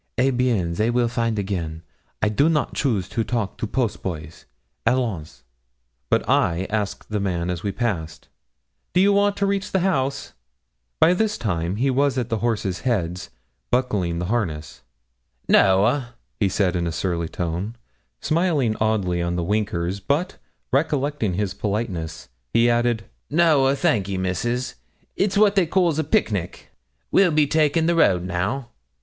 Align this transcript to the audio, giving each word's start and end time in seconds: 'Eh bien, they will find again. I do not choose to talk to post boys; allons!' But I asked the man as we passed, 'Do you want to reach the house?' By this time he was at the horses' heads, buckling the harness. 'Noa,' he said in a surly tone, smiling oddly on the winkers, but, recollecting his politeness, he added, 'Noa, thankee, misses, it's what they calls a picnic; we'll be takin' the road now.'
'Eh 0.17 0.31
bien, 0.31 0.73
they 0.73 0.89
will 0.89 1.07
find 1.07 1.37
again. 1.37 1.83
I 2.23 2.29
do 2.29 2.49
not 2.49 2.73
choose 2.73 3.07
to 3.09 3.23
talk 3.23 3.59
to 3.59 3.67
post 3.67 4.01
boys; 4.01 4.45
allons!' 4.83 5.43
But 6.09 6.27
I 6.27 6.65
asked 6.71 7.09
the 7.11 7.19
man 7.19 7.51
as 7.51 7.61
we 7.61 7.71
passed, 7.71 8.27
'Do 8.93 8.99
you 9.01 9.13
want 9.13 9.37
to 9.37 9.45
reach 9.45 9.71
the 9.71 9.81
house?' 9.81 10.33
By 10.99 11.13
this 11.13 11.37
time 11.37 11.75
he 11.75 11.91
was 11.91 12.17
at 12.17 12.29
the 12.29 12.39
horses' 12.39 12.79
heads, 12.79 13.29
buckling 13.69 14.17
the 14.17 14.25
harness. 14.25 14.81
'Noa,' 15.47 16.15
he 16.39 16.49
said 16.49 16.75
in 16.75 16.87
a 16.87 16.91
surly 16.91 17.29
tone, 17.29 17.75
smiling 18.21 18.75
oddly 18.81 19.21
on 19.21 19.35
the 19.35 19.43
winkers, 19.43 19.99
but, 19.99 20.37
recollecting 20.71 21.35
his 21.35 21.53
politeness, 21.53 22.27
he 22.51 22.67
added, 22.71 23.03
'Noa, 23.29 23.75
thankee, 23.75 24.17
misses, 24.17 24.73
it's 25.15 25.37
what 25.37 25.53
they 25.53 25.67
calls 25.67 25.99
a 25.99 26.03
picnic; 26.03 26.71
we'll 27.11 27.29
be 27.29 27.45
takin' 27.45 27.85
the 27.85 27.93
road 27.93 28.23
now.' 28.23 28.69